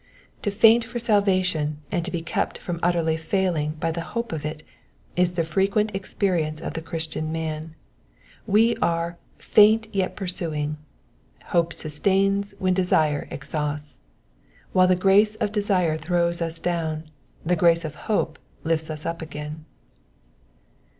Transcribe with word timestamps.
To 0.41 0.49
faint 0.49 0.83
for 0.83 0.97
salvation, 0.97 1.77
and 1.91 2.03
to 2.03 2.09
be 2.09 2.23
kept 2.23 2.57
from 2.57 2.79
utterly 2.81 3.17
failing 3.17 3.73
by 3.79 3.91
the 3.91 4.01
hope 4.01 4.31
of 4.31 4.43
it, 4.43 4.63
is 5.15 5.33
the 5.33 5.43
frequent 5.43 5.93
experience 5.93 6.59
of 6.59 6.73
the 6.73 6.81
Cnristian 6.81 7.29
man. 7.29 7.75
We 8.47 8.75
are 8.77 9.19
faint 9.37 9.85
yet 9.93 10.15
pursuing.'' 10.15 10.77
Hope 11.53 11.71
sustains 11.71 12.55
when 12.57 12.73
desire 12.73 13.27
exhausts. 13.29 13.99
While 14.73 14.87
the 14.87 14.95
grace 14.95 15.35
of 15.35 15.51
desire 15.51 15.97
throws 15.97 16.41
us 16.41 16.57
down, 16.57 17.03
the 17.45 17.55
grace 17.55 17.85
of 17.85 17.93
hope 18.09 18.39
lifts 18.63 18.89
us 18.89 19.05
up 19.05 19.21
again. 19.21 19.65